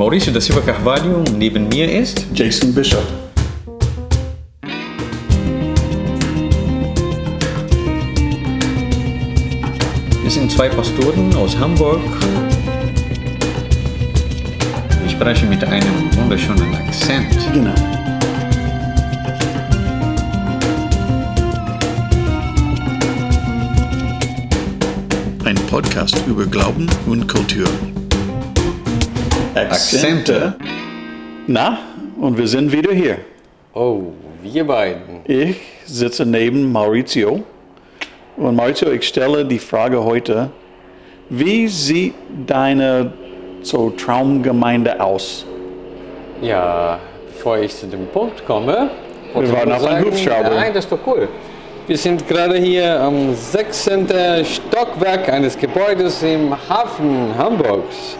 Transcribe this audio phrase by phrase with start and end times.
[0.00, 3.02] Mauricio da Silva Carvalho, neben mir ist Jason Bishop.
[10.22, 12.00] Wir sind zwei Pastoren aus Hamburg.
[15.02, 17.36] Wir sprechen mit einem wunderschönen Akzent.
[17.52, 17.74] Genau.
[25.44, 27.68] Ein Podcast über Glauben und Kultur.
[29.54, 30.54] Akzente.
[31.46, 31.78] Na,
[32.20, 33.18] und wir sind wieder hier.
[33.74, 35.20] Oh, wir beiden.
[35.24, 37.42] Ich sitze neben Maurizio.
[38.36, 40.50] Und Maurizio, ich stelle die Frage heute,
[41.28, 42.14] wie sieht
[42.46, 43.12] deine
[43.62, 45.44] so Traumgemeinde aus?
[46.40, 46.98] Ja,
[47.28, 48.90] bevor ich zu dem Punkt komme.
[49.34, 50.50] wollte waren auf einem Hubschrauber.
[50.50, 51.28] Nein, das ist doch cool.
[51.86, 54.06] Wir sind gerade hier am 16.
[54.44, 58.16] Stockwerk eines Gebäudes im Hafen Hamburgs.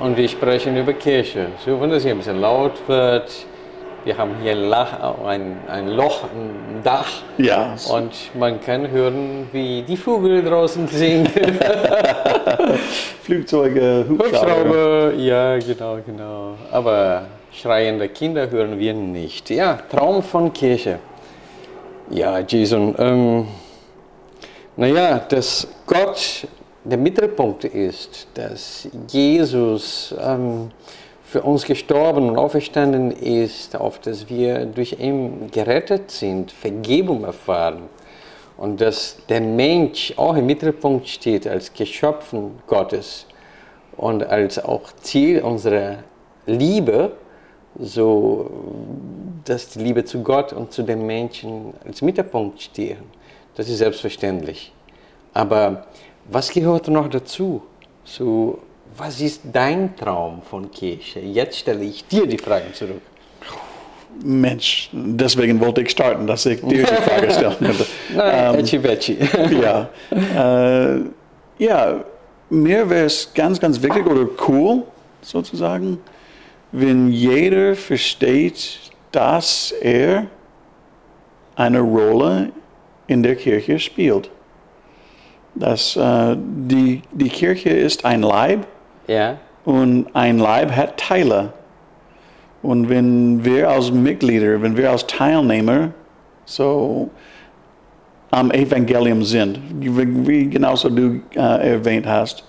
[0.00, 1.48] Und wir sprechen über Kirche.
[1.64, 3.32] So, wenn das hier ein bisschen laut wird.
[4.04, 7.08] Wir haben hier ein, Lach, ein, ein Loch im Dach.
[7.36, 11.26] Ja, Und man kann hören, wie die Vögel draußen singen.
[13.22, 14.38] Flugzeuge, Hubschrauber.
[14.38, 16.54] Hubschrauber, ja, genau, genau.
[16.70, 19.50] Aber schreiende Kinder hören wir nicht.
[19.50, 21.00] Ja, Traum von Kirche.
[22.08, 23.48] Ja, Jason, ähm,
[24.76, 26.46] naja, dass Gott
[26.84, 30.70] der Mittelpunkt ist, dass Jesus ähm,
[31.24, 37.82] für uns gestorben und auferstanden ist, auf dass wir durch ihn gerettet sind, Vergebung erfahren
[38.56, 43.26] und dass der Mensch auch im Mittelpunkt steht als Geschöpfen Gottes
[43.96, 45.98] und als auch Ziel unserer
[46.46, 47.12] Liebe,
[47.78, 48.50] so
[49.44, 52.98] dass die Liebe zu Gott und zu den Menschen als Mittelpunkt stehen.
[53.54, 54.72] Das ist selbstverständlich.
[55.34, 55.86] Aber
[56.28, 57.62] was gehört noch dazu?
[58.04, 58.58] So,
[58.96, 61.20] was ist dein Traum von Kirche?
[61.20, 63.02] Jetzt stelle ich dir die Fragen zurück.
[64.22, 67.86] Mensch, deswegen wollte ich starten, dass ich dir die Frage stellen könnte.
[68.14, 69.16] Nein, Betschi.
[69.62, 71.00] ja, äh,
[71.58, 72.04] ja,
[72.50, 74.82] mir wäre es ganz, ganz wichtig oder cool,
[75.20, 75.98] sozusagen,
[76.72, 78.80] wenn jeder versteht,
[79.12, 80.26] dass er
[81.54, 82.50] eine Rolle
[83.06, 84.30] in der Kirche spielt.
[85.58, 88.66] Dass äh, die, die Kirche ist ein Leib
[89.06, 91.52] Ja, und ein Leib hat Teile.
[92.62, 95.90] Und wenn wir als Mitglieder, wenn wir als Teilnehmer
[96.44, 97.10] so
[98.30, 102.44] am Evangelium sind, wie genauso du äh, erwähnt hast,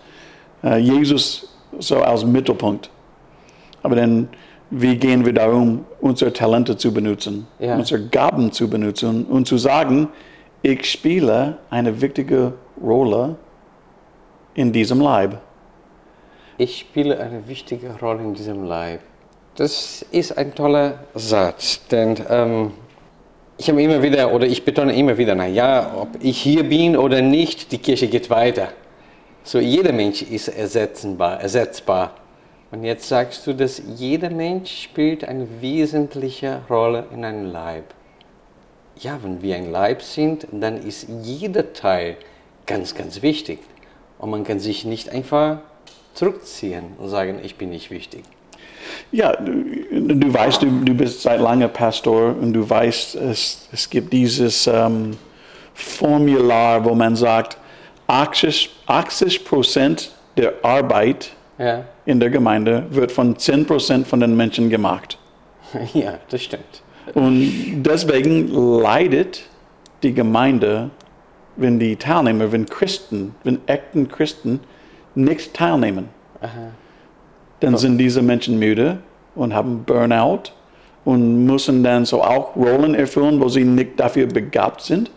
[0.63, 2.89] äh, Jesus so als Mittelpunkt.
[3.83, 4.27] Aber dann,
[4.71, 7.75] wie gehen wir darum, unsere Talente zu benutzen, Ja.
[7.75, 10.09] unsere Gaben zu benutzen und zu sagen,
[10.61, 12.53] ich spiele eine wichtige Rolle
[14.53, 15.39] in diesem Leib.
[16.57, 18.99] ich spiele eine wichtige Rolle in diesem Leib.
[19.55, 22.71] Das ist ein toller Satz, denn ähm,
[23.57, 26.95] ich habe immer wieder, oder ich betone immer wieder, na ja, ob ich hier bin
[26.95, 28.69] oder nicht, die Kirche geht weiter.
[29.43, 32.11] So, jeder Mensch ist ersetzbar, ersetzbar.
[32.71, 37.85] Und jetzt sagst du, dass jeder Mensch spielt eine wesentliche Rolle in einem Leib.
[38.97, 42.17] Ja, wenn wir ein Leib sind, dann ist jeder Teil
[42.69, 43.59] ganz, ganz wichtig.
[44.19, 45.57] Und man kann sich nicht einfach
[46.13, 48.23] zurückziehen und sagen, ich bin nicht wichtig.
[49.11, 53.89] Ja, du, du weißt, du, du bist seit langem Pastor und du weißt, es, es
[53.89, 55.17] gibt dieses ähm,
[55.73, 57.57] Formular, wo man sagt,
[58.07, 64.35] 80 80 Prozent der Arbeit Ja, in der Gemeinde wird von 10 Prozent von den
[64.35, 65.17] Menschen gemacht.
[65.93, 66.83] ja das stimmt.
[67.13, 68.47] Und deswegen
[68.81, 69.43] leidet
[70.03, 70.89] die Gemeinde,
[71.55, 74.59] wenn die Teilnehmer, wenn Christen, wenn echten Christen
[75.15, 76.09] nicht teilnehmen.
[77.59, 78.99] Dann sind diese Menschen müde
[79.35, 80.51] und haben Burnout
[81.05, 85.11] und müssen dann so auch Rollen erfüllen, wo sie nicht dafür begabt sind,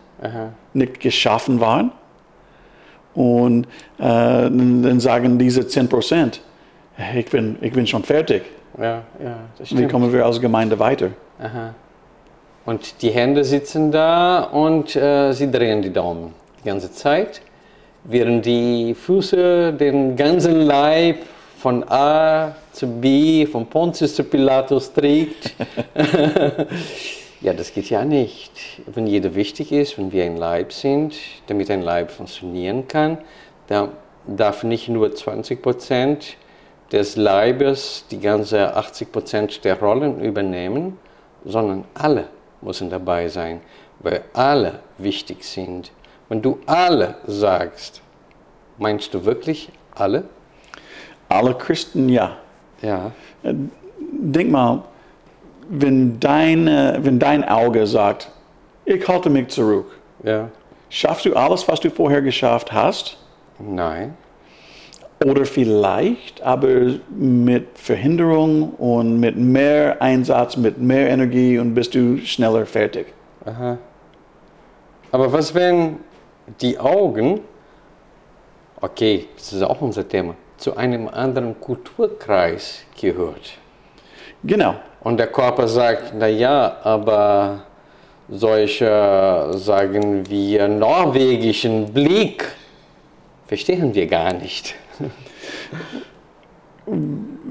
[0.74, 1.92] nicht geschaffen waren.
[3.14, 3.66] Und
[3.98, 6.40] äh, dann sagen diese 10 Prozent,
[7.14, 8.42] ich bin, ich bin schon fertig.
[8.78, 9.36] Ja, ja,
[9.70, 11.10] Wie kommen wir als Gemeinde weiter?
[11.38, 11.74] Aha.
[12.64, 17.42] Und die Hände sitzen da und äh, sie drehen die Daumen die ganze Zeit,
[18.04, 21.18] während die Füße den ganzen Leib
[21.58, 25.54] von A zu B, von Pontius zu Pilatus trägt.
[27.40, 28.52] ja, das geht ja nicht.
[28.86, 31.16] Wenn jeder wichtig ist, wenn wir ein Leib sind,
[31.48, 33.18] damit ein Leib funktionieren kann,
[33.66, 33.88] da
[34.26, 36.36] darf nicht nur 20 Prozent
[36.92, 40.98] des Leibes die ganze 80 Prozent der Rollen übernehmen,
[41.44, 42.28] sondern alle
[42.62, 43.60] müssen dabei sein,
[44.00, 45.92] weil alle wichtig sind.
[46.28, 48.00] Wenn du alle sagst,
[48.78, 50.24] meinst du wirklich alle?
[51.28, 52.36] Alle Christen ja.
[52.80, 53.12] Ja.
[54.00, 54.82] Denk mal,
[55.68, 58.30] wenn, deine, wenn dein Auge sagt,
[58.84, 59.86] ich halte mich zurück,
[60.22, 60.48] Ja.
[60.90, 63.16] schaffst du alles, was du vorher geschafft hast?
[63.58, 64.16] Nein.
[65.24, 66.68] Oder vielleicht, aber
[67.10, 73.06] mit Verhinderung und mit mehr Einsatz, mit mehr Energie und bist du schneller fertig.
[73.44, 73.78] Aha.
[75.10, 75.98] Aber was, wenn
[76.60, 77.40] die Augen,
[78.80, 83.52] okay, das ist auch unser Thema, zu einem anderen Kulturkreis gehört?
[84.44, 84.74] Genau.
[85.00, 87.64] Und der Körper sagt, na ja, aber
[88.28, 92.44] solche, sagen wir, norwegischen Blick
[93.46, 94.74] verstehen wir gar nicht.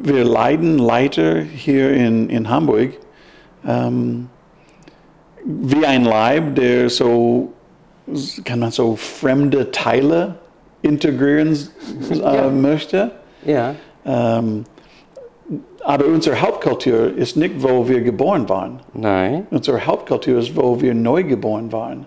[0.04, 2.92] Wir leiden leider hier in, in Hamburg
[3.66, 4.28] ähm,
[5.46, 7.52] wie ein Leib, der so,
[8.46, 10.36] kann man so fremde Teile
[10.82, 11.58] integrieren
[12.12, 12.50] äh, Ja.
[12.50, 13.12] möchte.
[13.46, 13.76] Ja.
[14.06, 14.66] Ähm,
[15.84, 18.80] aber unsere Hauptkultur ist nicht, wo wir geboren waren.
[18.94, 19.48] Nein.
[19.50, 22.06] Unsere Hauptkultur ist, wo wir neu geboren waren.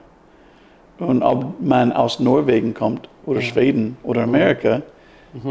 [0.98, 4.82] Und ob man aus Norwegen kommt oder Schweden oder Amerika,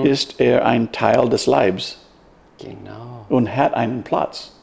[0.03, 2.00] ist er ein Teil des Leibs
[2.57, 3.25] Genau.
[3.30, 4.56] und hat einen Platz.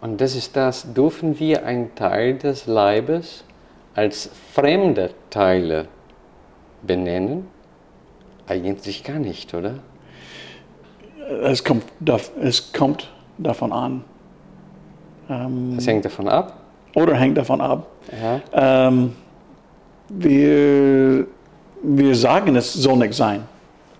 [0.00, 3.44] Und das ist das, dürfen wir einen Teil des Leibes
[3.94, 5.88] als fremde Teile
[6.82, 7.48] benennen?
[8.46, 9.74] Eigentlich gar nicht, oder?
[11.42, 11.84] Es kommt,
[12.40, 14.04] es kommt davon an.
[15.28, 16.56] Ähm, Das hängt davon ab.
[16.94, 17.86] oder hängt davon ab.
[18.12, 18.40] Ja.
[18.88, 19.14] Ähm,
[20.08, 21.26] wir,
[21.82, 23.42] wir sagen, es soll nicht sein.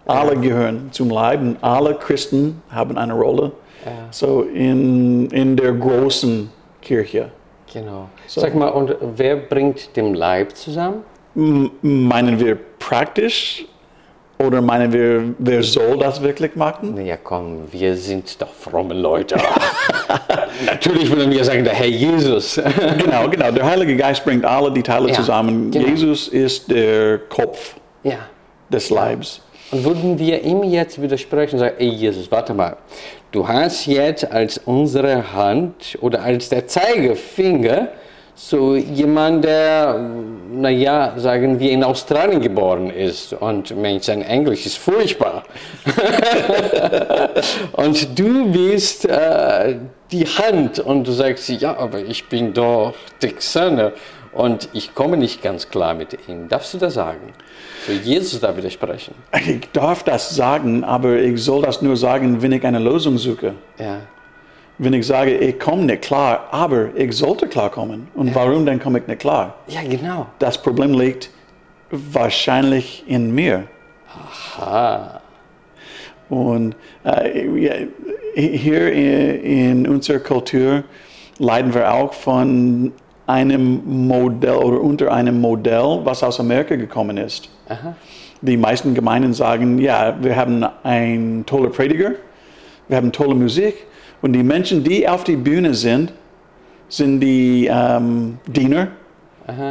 [0.07, 3.53] Alle gehören zum Leib und alle Christen haben eine Rolle.
[3.85, 3.93] Ja.
[4.11, 6.51] So in, in der großen
[6.81, 7.31] Kirche.
[7.73, 8.09] Genau.
[8.27, 8.41] So.
[8.41, 11.03] Sag mal, und wer bringt den Leib zusammen?
[11.35, 13.67] M meinen wir praktisch
[14.39, 16.95] oder meinen wir, wer soll das wirklich machen?
[16.95, 19.37] Naja, komm, wir sind doch fromme Leute.
[20.67, 22.61] Natürlich würden wir sagen, der Herr Jesus.
[22.99, 23.51] Genau, genau.
[23.51, 25.71] Der Heilige Geist bringt alle die Teile Ja, zusammen.
[25.71, 25.87] genau.
[25.89, 28.19] Jesus ist der Kopf ja.
[28.71, 29.41] des Leibs.
[29.71, 32.77] Und würden wir ihm jetzt widersprechen und sagen, ey Jesus, warte mal,
[33.33, 37.89] du hast jetzt als unsere Hand oder als der Zeigefinger
[38.39, 39.99] so jemand, der,
[40.53, 43.33] naja, sagen wir, in Australien geboren ist.
[43.33, 45.45] Und Mensch, sein Englisch ist furchtbar.
[47.73, 49.77] und du bist äh,
[50.13, 50.81] die Hand.
[50.81, 53.93] Und du sagst, ja, aber ich bin doch Texaner
[54.37, 56.49] und ich komme nicht ganz klar mit ihm.
[56.49, 57.33] Darfst du das sagen?
[57.87, 59.15] So Jesus da widersprechen.
[59.47, 63.55] Ich darf das sagen, aber ich soll das nur sagen, wenn ich eine Lösung suche.
[63.79, 64.01] Ja.
[64.79, 68.09] Wenn ich sage, ich komme nicht klar, aber ich sollte klarkommen.
[68.15, 69.55] Und warum dann komme ich nicht klar?
[69.69, 70.27] Ja, genau.
[70.39, 71.31] Das Problem liegt
[71.91, 73.65] wahrscheinlich in mir.
[74.61, 75.21] Ah,
[76.29, 76.75] Und
[77.05, 77.75] äh, ja,
[78.35, 80.85] hier in, in unserer Kultur
[81.39, 82.93] leiden wir auch von
[83.27, 87.49] einem Modell oder unter einem Modell, was aus Amerika gekommen ist.
[88.43, 92.13] Die meisten Gemeinden sagen, ja, wir haben einen tollen Prediger,
[92.89, 93.75] wir haben tolle Musik
[94.23, 96.13] und die Menschen, die auf die Bühne sind,
[96.89, 98.89] sind die ähm, Diener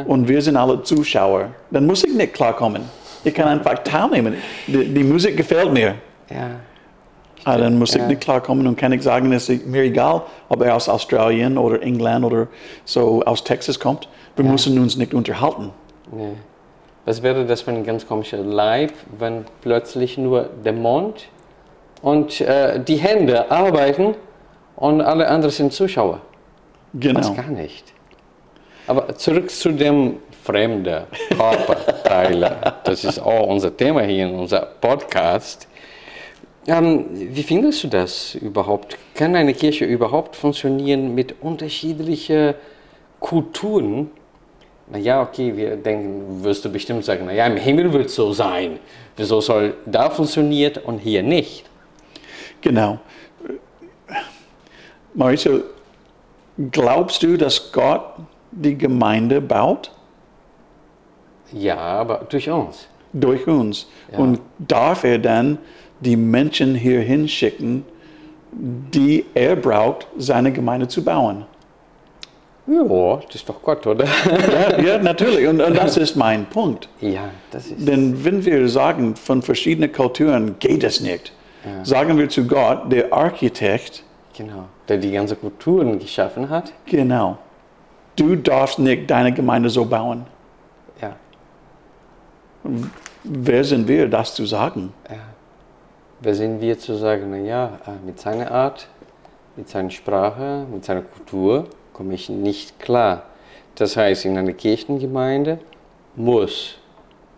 [0.06, 1.48] und wir sind alle Zuschauer.
[1.70, 2.82] Dann muss ich nicht klarkommen.
[3.24, 4.34] Ich kann einfach teilnehmen.
[4.66, 5.94] Die, die Musik gefällt mir.
[6.30, 6.50] ja.
[7.46, 8.00] Ah, dann muss Ja.
[8.02, 11.56] ich nicht klarkommen und kann ich sagen, es ist mir egal, ob er aus Australien
[11.58, 12.48] oder England oder
[12.84, 14.08] so aus Texas kommt.
[14.34, 15.70] Wir müssen uns nicht unterhalten.
[16.10, 16.32] Nee.
[17.04, 21.28] Was wäre das für ein ganz komischer Leib, wenn plötzlich nur der Mund
[22.02, 24.16] und äh, die Hände arbeiten
[24.74, 26.20] und alle anderen sind Zuschauer?
[26.94, 27.20] Genau.
[27.20, 27.92] Das gar nicht.
[28.88, 31.04] Aber zurück zu dem fremden
[31.36, 32.56] Körperteile.
[32.84, 35.68] das ist auch unser Thema hier in unserem Podcast.
[36.66, 38.98] Ähm, wie findest du das überhaupt?
[39.14, 42.54] Kann eine Kirche überhaupt funktionieren mit unterschiedlichen
[43.20, 44.10] Kulturen?
[44.88, 48.78] Naja, okay, wir denken, wirst du bestimmt sagen, naja, im Himmel wird es so sein.
[49.16, 51.64] Wieso soll da funktioniert und hier nicht?
[52.60, 52.98] Genau.
[55.14, 55.62] Mauricio,
[56.70, 58.02] glaubst du, dass Gott
[58.50, 59.90] die Gemeinde baut?
[61.52, 62.88] Ja, aber durch uns.
[63.12, 63.86] Durch uns.
[64.12, 64.18] Ja.
[64.18, 65.58] Und darf er dann
[66.00, 67.84] die Menschen hier hinschicken,
[68.52, 71.44] die er braucht, seine Gemeinde zu bauen?
[72.68, 74.06] Ja, das ist doch Gott, oder?
[74.52, 75.46] Ja, ja natürlich.
[75.46, 76.88] Und, und das ist mein Punkt.
[77.00, 77.86] ja, das ist.
[77.86, 81.32] Denn wenn wir sagen, von verschiedenen Kulturen geht es nicht,
[81.84, 84.02] sagen wir zu Gott, der Architekt,
[84.36, 86.72] Genau, der die ganze Kulturen geschaffen hat.
[86.86, 87.38] genau,
[88.16, 90.26] du darfst nicht deine Gemeinde so bauen.
[91.00, 91.14] Ja,
[93.24, 94.92] Wer sind wir, das zu sagen?
[95.08, 95.16] ja.
[96.20, 98.88] Wer sind wir zu sagen, naja, mit seiner Art,
[99.56, 103.24] mit seiner Sprache, mit seiner Kultur komme ich nicht klar.
[103.74, 105.58] Das heißt, in einer Kirchengemeinde
[106.14, 106.78] muss,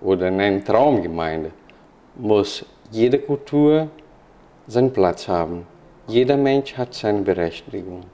[0.00, 1.50] oder in einer Traumgemeinde,
[2.14, 3.88] muss jede Kultur
[4.66, 5.66] seinen Platz haben.
[6.06, 8.04] Jeder Mensch hat seine Berechtigung.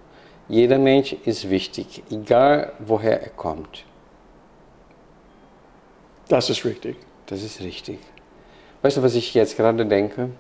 [0.49, 3.85] Jeder Mensch ist wichtig, egal woher er kommt.
[6.29, 6.97] Das ist richtig.
[7.27, 7.99] Das ist richtig.
[8.83, 10.31] Weißt du, was ich jetzt gerade denke?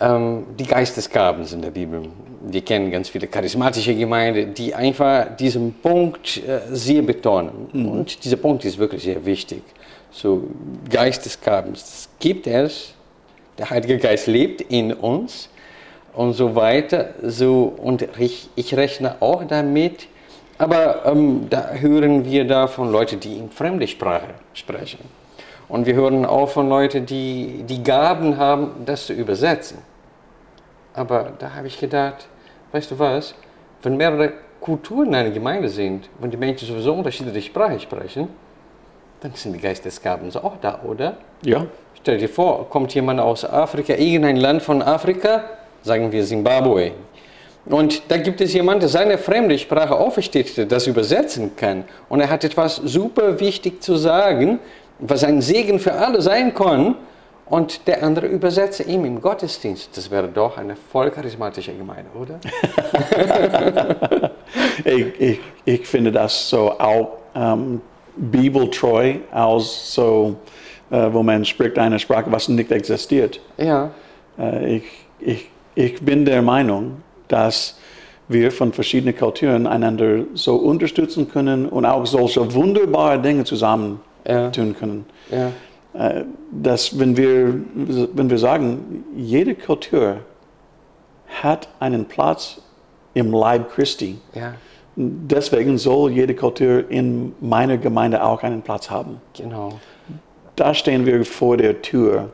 [0.00, 2.08] Ähm, die Geistesgaben sind in der Bibel.
[2.42, 7.68] Wir kennen ganz viele charismatische Gemeinden, die einfach diesen Punkt äh, sehr betonen.
[7.72, 7.88] Mhm.
[7.88, 9.62] Und dieser Punkt ist wirklich sehr wichtig.
[10.10, 10.44] So
[10.88, 12.94] Geistesgaben, das gibt es.
[13.58, 15.50] Der Heilige Geist lebt in uns
[16.14, 17.10] und so weiter.
[17.22, 20.08] So, und ich, ich rechne auch damit,
[20.56, 25.00] aber ähm, da hören wir da von Leuten, die in fremde Sprache sprechen.
[25.68, 29.89] Und wir hören auch von Leuten, die die Gaben haben, das zu übersetzen.
[30.94, 32.26] Aber da habe ich gedacht,
[32.72, 33.34] weißt du was,
[33.82, 38.28] wenn mehrere Kulturen in einer Gemeinde sind, wenn die Menschen sowieso unterschiedliche Sprache sprechen,
[39.20, 41.16] dann sind die Geistesgaben auch da, oder?
[41.42, 41.66] Ja.
[41.94, 45.44] Stell dir vor, kommt jemand aus Afrika, irgendein Land von Afrika,
[45.82, 46.92] sagen wir Zimbabwe.
[47.66, 51.84] Und da gibt es jemanden, der seine fremde Sprache auch versteht, das übersetzen kann.
[52.08, 54.58] Und er hat etwas super wichtig zu sagen,
[54.98, 56.96] was ein Segen für alle sein kann.
[57.50, 59.96] Und der andere übersetze ihm im Gottesdienst.
[59.96, 62.38] Das wäre doch eine voll charismatische Gemeinde, oder?
[64.84, 67.80] ich, ich, ich finde das so auch ähm,
[68.16, 70.36] bibeltreu, als so,
[70.90, 73.40] äh, wo man spricht eine Sprache, was nicht existiert.
[73.56, 73.90] Ja.
[74.38, 74.84] Äh, ich,
[75.18, 77.80] ich, ich bin der Meinung, dass
[78.28, 84.50] wir von verschiedenen Kulturen einander so unterstützen können und auch solche wunderbare Dinge zusammen ja.
[84.50, 85.04] tun können.
[85.32, 85.50] Ja.
[85.94, 87.54] Äh, dass wenn wir,
[88.14, 90.18] wenn wir sagen, jede Kultur
[91.42, 92.60] hat einen Platz
[93.14, 94.18] im Leib Christi.
[94.34, 94.54] Ja.
[94.96, 99.20] Deswegen soll jede Kultur in meiner Gemeinde auch einen Platz haben.
[99.36, 99.80] Genau.
[100.56, 102.30] Da stehen wir vor der Tür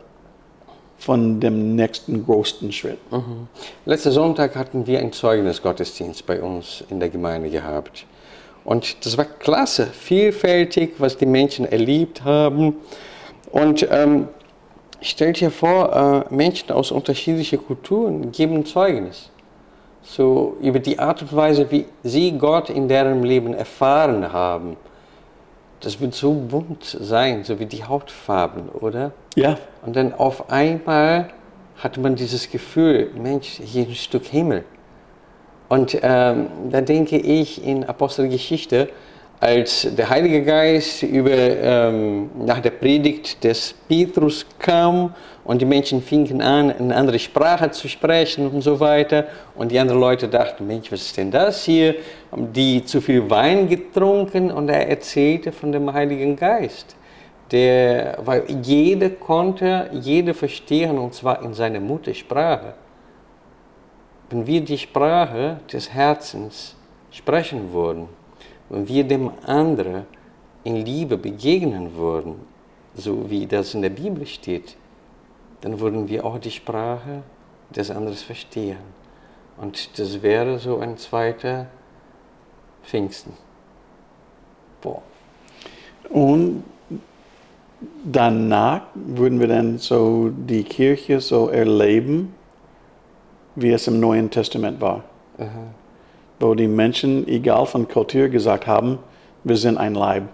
[0.98, 2.98] von dem nächsten großen Schritt.
[3.12, 3.48] Mhm.
[3.84, 8.06] Letzten Sonntag hatten wir ein Zeugnisgottesdienst bei uns in der Gemeinde gehabt.
[8.64, 12.76] Und das war klasse, vielfältig, was die Menschen erlebt haben.
[13.50, 14.28] Und ähm,
[15.00, 19.30] stell dir vor, äh, Menschen aus unterschiedlichen Kulturen geben Zeugnis.
[20.02, 24.76] So über die Art und Weise, wie sie Gott in deren Leben erfahren haben
[25.80, 29.12] das wird so bunt sein, so wie die Hautfarben, oder?
[29.34, 29.58] Ja.
[29.84, 31.28] Und dann auf einmal
[31.76, 34.64] hat man dieses Gefühl, Mensch, hier ein Stück Himmel.
[35.68, 38.88] Und ähm, da denke ich in Apostelgeschichte,
[39.40, 45.14] als der Heilige Geist über, ähm, nach der Predigt des Petrus kam
[45.44, 49.26] und die Menschen fingen an, eine andere Sprache zu sprechen und so weiter.
[49.54, 51.96] Und die anderen Leute dachten, Mensch, was ist denn das hier?
[52.32, 54.50] Haben die zu viel Wein getrunken?
[54.50, 56.96] Und er erzählte von dem Heiligen Geist.
[57.52, 62.74] Der, weil jeder konnte, jeder verstehen, und zwar in seiner Muttersprache.
[64.30, 66.74] Wenn wir die Sprache des Herzens
[67.12, 68.08] sprechen würden,
[68.68, 70.06] wenn wir dem anderen
[70.64, 72.34] in Liebe begegnen würden,
[72.94, 74.76] so wie das in der Bibel steht,
[75.60, 77.22] dann würden wir auch die Sprache
[77.70, 78.78] des anderen verstehen.
[79.58, 81.66] Und das wäre so ein zweiter
[82.82, 83.32] Pfingsten.
[84.80, 85.02] Boah.
[86.10, 86.64] Und
[88.04, 92.34] danach würden wir dann so die Kirche so erleben,
[93.54, 95.04] wie es im Neuen Testament war.
[95.38, 95.85] Aha
[96.38, 98.98] wo die Menschen, egal von Kultur, gesagt haben,
[99.44, 100.24] wir sind ein Leib.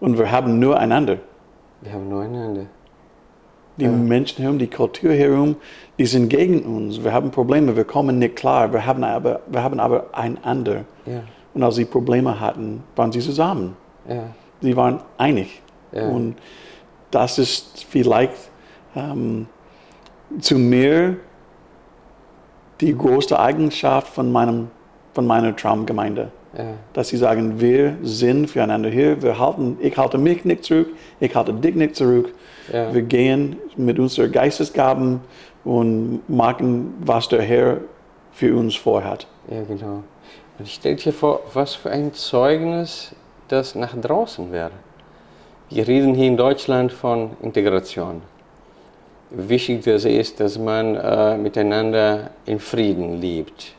[0.00, 1.18] Und wir haben nur einander.
[1.80, 2.66] Wir haben nur einander.
[3.76, 3.90] Die ja.
[3.90, 5.56] Menschen herum, die Kultur herum,
[5.98, 7.02] die sind gegen uns.
[7.02, 8.72] Wir haben Probleme, wir kommen nicht klar.
[8.72, 10.84] Wir haben aber, wir haben aber einander.
[11.06, 11.22] Ja.
[11.54, 13.76] Und als sie Probleme hatten, waren sie zusammen.
[14.08, 14.24] Ja.
[14.60, 15.62] Sie waren einig.
[15.92, 16.36] Und
[17.10, 18.34] das ist vielleicht
[18.94, 19.46] ähm,
[20.40, 21.16] zu mir
[22.80, 24.70] die größte Eigenschaft von meinem
[25.18, 26.30] von meiner Traumgemeinde.
[26.56, 26.64] Ja.
[26.92, 31.34] Dass sie sagen, wir sind füreinander hier, wir halten, ich halte mich nicht zurück, ich
[31.34, 32.32] halte dich nicht zurück.
[32.72, 32.94] Ja.
[32.94, 35.20] Wir gehen mit unseren Geistesgaben
[35.64, 37.78] und machen, was der Herr
[38.30, 39.26] für uns vorhat.
[39.50, 40.04] Ja, genau.
[40.56, 43.12] Und ich stelle dir vor, was für ein Zeugnis
[43.48, 44.70] das nach draußen wäre.
[45.68, 48.22] Wir reden hier in Deutschland von Integration.
[49.30, 53.74] Wichtig das ist, dass man äh, miteinander in Frieden lebt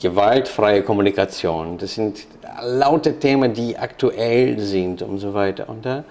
[0.00, 1.78] gewaltfreie Kommunikation.
[1.78, 2.26] Das sind
[2.62, 5.68] lauter Themen, die aktuell sind und so weiter.
[5.68, 6.04] Und da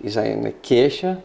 [0.00, 1.18] ist eine Kirche,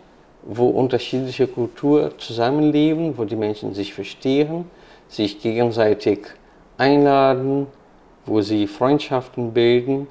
[0.44, 4.66] wo unterschiedliche Kulturen zusammenleben, wo die Menschen sich verstehen,
[5.08, 6.28] sich gegenseitig
[6.78, 7.68] einladen,
[8.26, 10.08] wo sie Freundschaften bilden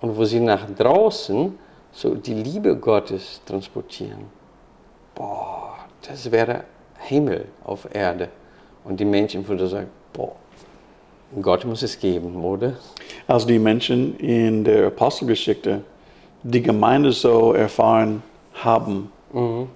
[0.00, 1.56] und wo sie nach draußen
[1.92, 4.26] so die Liebe Gottes transportieren.
[5.14, 6.64] Boah, das wäre
[6.98, 8.28] Himmel auf Erde.
[8.84, 10.36] Und die Menschen würden sagen, boah,
[11.40, 12.74] Gott muss es geben, oder?
[13.26, 15.82] Als die Menschen in der Apostelgeschichte
[16.42, 18.22] die Gemeinde so erfahren
[18.54, 19.10] haben,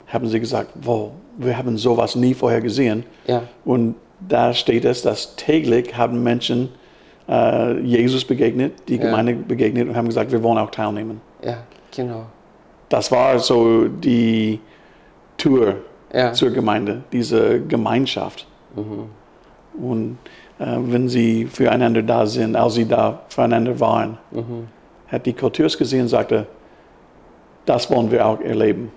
[0.07, 3.05] haben sie gesagt, wow, wir haben sowas nie vorher gesehen.
[3.27, 3.43] Ja.
[3.65, 3.95] Und
[4.27, 6.71] da steht es, dass täglich haben Menschen
[7.29, 9.03] äh, Jesus begegnet, die Ja.
[9.05, 11.21] Gemeinde begegnet und haben gesagt, wir wollen auch teilnehmen.
[11.45, 11.59] Ja,
[11.95, 12.27] genau.
[12.89, 14.59] Das war so die
[15.37, 15.77] Tour
[16.15, 16.33] Ja.
[16.33, 18.47] zur Gemeinde, diese Gemeinschaft.
[18.75, 24.19] Und äh, wenn sie füreinander da sind, als sie da füreinander waren,
[25.09, 26.47] hat die Kulturs gesehen und sagte,
[27.67, 28.93] das wollen wir auch erleben.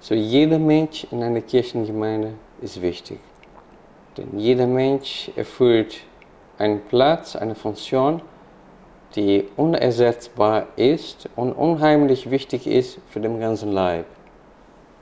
[0.00, 3.18] So jeder Mensch in einer Kirchengemeinde ist wichtig.
[4.16, 6.00] Denn jeder Mensch erfüllt
[6.58, 8.22] einen Platz, eine Funktion,
[9.14, 14.06] die unersetzbar ist und unheimlich wichtig ist für den ganzen Leib.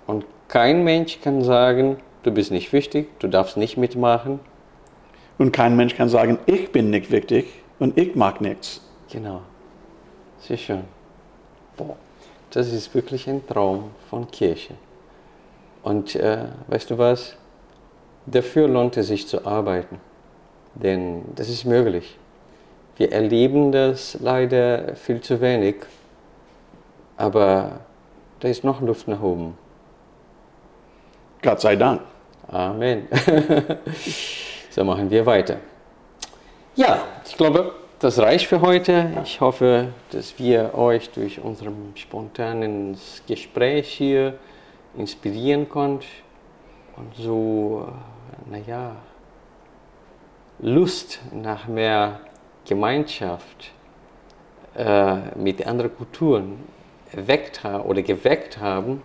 [0.06, 4.40] Und kein Mensch kann sagen, du bist nicht wichtig, du darfst nicht mitmachen.
[5.38, 7.46] Und kein Mensch kann sagen, ich bin nicht wichtig
[7.78, 8.80] und ich mag nichts.
[9.10, 9.42] Genau.
[10.40, 10.84] Sehr schön.
[11.76, 11.96] Boah,
[12.50, 14.74] das ist wirklich ein Traum von Kirche.
[15.82, 17.36] Und äh, weißt du was?
[18.26, 20.00] Dafür lohnt es sich zu arbeiten.
[20.74, 22.16] Denn das ist möglich.
[22.96, 25.76] Wir erleben das leider viel zu wenig.
[27.16, 27.80] Aber
[28.40, 29.56] da ist noch Luft nach oben.
[31.42, 32.00] Gott sei Dank.
[32.48, 33.08] Amen.
[34.74, 35.58] so machen wir weiter.
[36.74, 39.12] Ja, ich glaube, das reicht für heute.
[39.22, 44.34] Ich hoffe, dass wir euch durch unserem spontanen Gespräch hier
[44.98, 46.04] inspirieren konnten
[46.96, 47.86] und so,
[48.50, 48.96] naja,
[50.58, 52.18] Lust nach mehr
[52.66, 53.70] Gemeinschaft
[54.76, 56.58] äh, mit anderen Kulturen
[57.12, 59.02] erweckt oder geweckt haben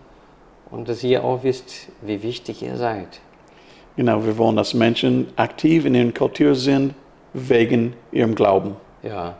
[0.68, 3.20] und dass ihr auch wisst, wie wichtig ihr seid.
[4.00, 6.94] Genau, wir wollen, dass Menschen aktiv in ihrer Kultur sind,
[7.34, 8.76] wegen ihrem Glauben.
[9.02, 9.36] Ja.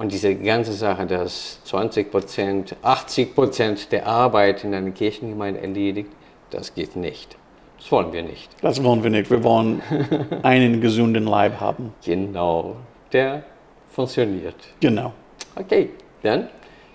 [0.00, 6.10] Und diese ganze Sache, dass 20 Prozent, 80 Prozent der Arbeit in einer Kirchengemeinde erledigt,
[6.50, 7.36] das geht nicht.
[7.78, 8.50] Das wollen wir nicht.
[8.60, 9.30] Das wollen wir nicht.
[9.30, 9.80] Wir wollen
[10.42, 11.94] einen gesunden Leib haben.
[12.04, 12.74] Genau.
[13.12, 13.44] Der
[13.92, 14.56] funktioniert.
[14.80, 15.12] Genau.
[15.54, 15.90] Okay,
[16.24, 16.48] dann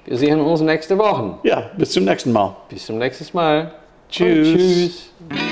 [0.03, 1.37] wir sehen uns nächste Woche.
[1.43, 2.53] Ja, bis zum nächsten Mal.
[2.67, 3.71] Bis zum nächsten Mal.
[4.09, 4.49] Tschüss.
[4.49, 5.50] Und tschüss.